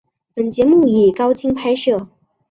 [0.33, 2.09] 本节目以高清拍摄。